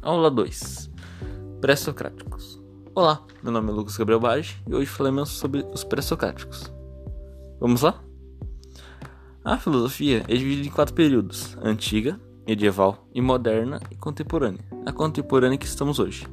Aula 0.00 0.30
2 0.30 0.90
Pré-Socráticos 1.60 2.62
Olá, 2.94 3.20
meu 3.42 3.50
nome 3.50 3.70
é 3.70 3.72
Lucas 3.72 3.96
Gabriel 3.96 4.20
Bage 4.20 4.56
e 4.68 4.72
hoje 4.72 4.86
falaremos 4.86 5.28
sobre 5.30 5.66
os 5.72 5.82
pré-socráticos. 5.82 6.72
Vamos 7.58 7.82
lá? 7.82 8.00
A 9.44 9.58
filosofia 9.58 10.24
é 10.28 10.36
dividida 10.36 10.68
em 10.68 10.70
quatro 10.70 10.94
períodos: 10.94 11.56
antiga, 11.60 12.18
medieval 12.46 13.08
e 13.12 13.20
moderna 13.20 13.80
e 13.90 13.96
contemporânea. 13.96 14.64
A 14.86 14.92
contemporânea 14.92 15.58
que 15.58 15.66
estamos 15.66 15.98
hoje. 15.98 16.26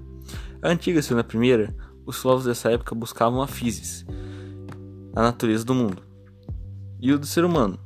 A 0.62 0.70
antiga, 0.70 1.02
sendo 1.02 1.22
a 1.22 1.24
primeira, 1.24 1.76
os 2.06 2.22
filósofos 2.22 2.46
dessa 2.46 2.72
época 2.72 2.94
buscavam 2.94 3.42
a 3.42 3.48
physis, 3.48 4.06
a 5.16 5.24
natureza 5.24 5.66
do 5.66 5.74
mundo, 5.74 6.04
e 7.02 7.12
o 7.12 7.18
do 7.18 7.26
ser 7.26 7.44
humano. 7.44 7.80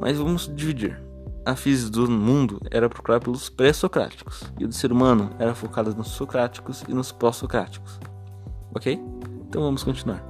Mas 0.00 0.18
vamos 0.18 0.52
dividir. 0.54 1.07
A 1.48 1.56
física 1.56 1.90
do 1.92 2.10
mundo 2.10 2.60
era 2.70 2.90
procurada 2.90 3.24
pelos 3.24 3.48
pré-socráticos 3.48 4.42
e 4.58 4.66
o 4.66 4.68
do 4.68 4.74
ser 4.74 4.92
humano 4.92 5.30
era 5.38 5.54
focada 5.54 5.92
nos 5.92 6.08
socráticos 6.08 6.84
e 6.86 6.92
nos 6.92 7.10
pós-socráticos. 7.10 7.98
Ok? 8.74 9.02
Então 9.48 9.62
vamos 9.62 9.82
continuar. 9.82 10.22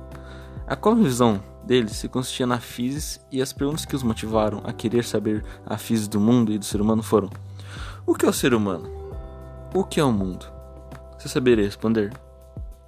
A 0.64 0.76
cosmovisão 0.76 1.42
deles 1.64 1.96
se 1.96 2.08
consistia 2.08 2.46
na 2.46 2.60
física 2.60 3.24
e 3.32 3.42
as 3.42 3.52
perguntas 3.52 3.84
que 3.84 3.96
os 3.96 4.04
motivaram 4.04 4.62
a 4.62 4.72
querer 4.72 5.02
saber 5.02 5.44
a 5.66 5.76
física 5.76 6.12
do 6.12 6.20
mundo 6.20 6.52
e 6.52 6.58
do 6.58 6.64
ser 6.64 6.80
humano 6.80 7.02
foram: 7.02 7.28
O 8.06 8.14
que 8.14 8.24
é 8.24 8.28
o 8.28 8.32
ser 8.32 8.54
humano? 8.54 8.88
O 9.74 9.82
que 9.82 9.98
é 9.98 10.04
o 10.04 10.12
mundo? 10.12 10.46
Você 11.18 11.28
saberia 11.28 11.64
responder? 11.64 12.12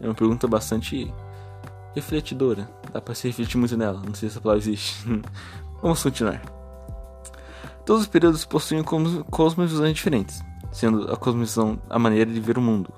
É 0.00 0.06
uma 0.06 0.14
pergunta 0.14 0.46
bastante 0.46 1.12
refletidora. 1.96 2.70
Dá 2.92 3.00
para 3.00 3.12
se 3.12 3.26
refletir 3.26 3.56
muito 3.56 3.76
nela. 3.76 4.00
Não 4.06 4.14
sei 4.14 4.28
se 4.28 4.34
essa 4.34 4.40
palavra 4.40 4.62
existe. 4.62 5.04
Vamos 5.82 6.00
continuar. 6.00 6.59
Todos 7.90 8.04
os 8.04 8.08
períodos 8.08 8.44
possuem 8.44 8.84
cosmovisões 8.84 9.92
diferentes, 9.94 10.40
sendo 10.70 11.10
a 11.12 11.16
cosmovisão 11.16 11.82
a 11.90 11.98
maneira 11.98 12.32
de 12.32 12.38
ver 12.38 12.56
o 12.56 12.60
mundo. 12.62 12.94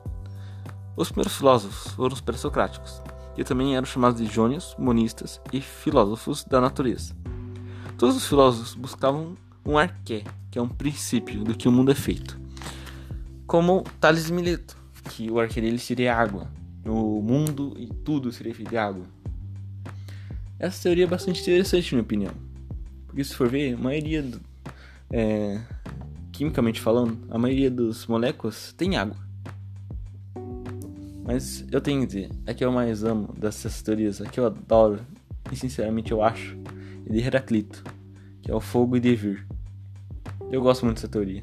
Os 0.94 1.08
primeiros 1.08 1.34
filósofos 1.34 1.94
foram 1.94 2.12
os 2.12 2.20
pré-socráticos, 2.20 3.00
que 3.34 3.42
também 3.42 3.74
eram 3.74 3.86
chamados 3.86 4.20
de 4.20 4.30
jônios, 4.30 4.76
monistas 4.78 5.40
e 5.50 5.62
filósofos 5.62 6.44
da 6.44 6.60
natureza. 6.60 7.16
Todos 7.96 8.16
os 8.16 8.26
filósofos 8.26 8.74
buscavam 8.74 9.34
um 9.64 9.78
arqué, 9.78 10.24
que 10.50 10.58
é 10.58 10.62
um 10.62 10.68
princípio 10.68 11.42
do 11.42 11.54
que 11.54 11.66
o 11.66 11.72
mundo 11.72 11.90
é 11.90 11.94
feito. 11.94 12.38
Como 13.46 13.84
Tales 13.98 14.26
de 14.26 14.32
Mileto, 14.34 14.76
que 15.08 15.30
o 15.30 15.40
arqué 15.40 15.62
dele 15.62 15.78
seria 15.78 16.14
água. 16.14 16.50
O 16.84 17.22
mundo 17.22 17.72
e 17.78 17.86
tudo 17.86 18.30
seria 18.30 18.54
feito 18.54 18.68
de 18.68 18.76
água. 18.76 19.06
Essa 20.58 20.82
teoria 20.82 21.04
é 21.04 21.08
bastante 21.08 21.40
interessante, 21.40 21.92
na 21.92 21.96
minha 21.96 22.04
opinião. 22.04 22.34
Porque 23.06 23.24
se 23.24 23.34
for 23.34 23.48
ver, 23.48 23.72
a 23.72 23.78
maioria 23.78 24.22
é, 25.12 25.60
quimicamente 26.32 26.80
falando, 26.80 27.18
a 27.30 27.38
maioria 27.38 27.70
dos 27.70 28.06
moléculas 28.06 28.72
tem 28.72 28.96
água. 28.96 29.16
Mas 31.24 31.64
eu 31.70 31.80
tenho 31.80 32.00
que 32.00 32.06
dizer, 32.06 32.30
a 32.46 32.54
que 32.54 32.64
eu 32.64 32.72
mais 32.72 33.04
amo 33.04 33.32
dessas 33.38 33.80
teorias, 33.82 34.20
a 34.20 34.24
que 34.24 34.40
eu 34.40 34.46
adoro, 34.46 35.00
e 35.52 35.56
sinceramente 35.56 36.10
eu 36.10 36.22
acho, 36.22 36.58
é 37.06 37.12
de 37.12 37.18
Heraclito, 37.18 37.84
que 38.40 38.50
é 38.50 38.54
o 38.54 38.60
fogo 38.60 38.96
e 38.96 39.00
devir. 39.00 39.46
Eu 40.50 40.60
gosto 40.60 40.84
muito 40.84 40.96
dessa 40.96 41.08
teoria. 41.08 41.42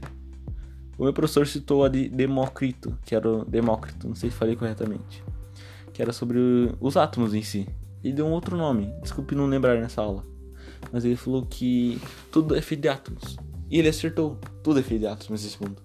O 0.97 1.03
meu 1.03 1.13
professor 1.13 1.47
citou 1.47 1.85
a 1.85 1.89
de 1.89 2.09
Demócrito, 2.09 2.97
que 3.05 3.15
era 3.15 3.29
o 3.29 3.45
Demócrito, 3.45 4.07
não 4.07 4.15
sei 4.15 4.29
se 4.29 4.35
falei 4.35 4.55
corretamente, 4.55 5.23
que 5.93 6.01
era 6.01 6.11
sobre 6.11 6.37
os 6.81 6.97
átomos 6.97 7.33
em 7.33 7.41
si. 7.41 7.69
Ele 8.03 8.13
deu 8.13 8.25
um 8.25 8.31
outro 8.31 8.57
nome, 8.57 8.91
desculpe 9.01 9.33
não 9.33 9.45
lembrar 9.45 9.79
nessa 9.79 10.01
aula. 10.01 10.25
Mas 10.91 11.05
ele 11.05 11.15
falou 11.15 11.45
que 11.45 12.01
tudo 12.31 12.55
é 12.55 12.61
feito 12.61 12.81
de 12.81 12.89
átomos. 12.89 13.37
E 13.69 13.77
ele 13.77 13.89
acertou. 13.89 14.37
Tudo 14.63 14.79
é 14.79 14.83
feito 14.83 15.01
de 15.01 15.31
nesse 15.31 15.61
mundo. 15.61 15.81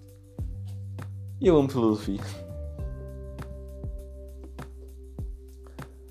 E 1.39 1.47
eu 1.47 1.57
amo 1.57 1.69
filosofia. 1.69 2.19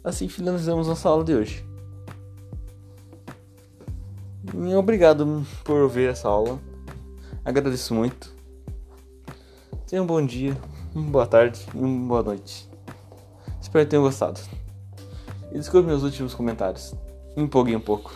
Assim 0.04 0.28
finalizamos 0.28 0.86
nossa 0.86 1.08
aula 1.08 1.24
de 1.24 1.34
hoje. 1.34 1.66
Obrigado 4.78 5.44
por 5.64 5.88
ver 5.88 6.10
essa 6.10 6.28
aula. 6.28 6.60
Agradeço 7.44 7.94
muito. 7.94 8.32
Tenha 9.86 10.02
um 10.02 10.06
bom 10.06 10.24
dia, 10.24 10.56
uma 10.94 11.10
boa 11.10 11.26
tarde 11.26 11.66
e 11.74 11.78
uma 11.78 12.08
boa 12.08 12.22
noite. 12.22 12.68
Espero 13.60 13.84
que 13.84 13.90
tenham 13.90 14.04
gostado. 14.04 14.40
E 15.50 15.58
desculpe 15.58 15.88
meus 15.88 16.02
últimos 16.02 16.34
comentários. 16.34 16.94
Me 17.36 17.42
empolguei 17.42 17.74
um 17.74 17.80
pouco. 17.80 18.12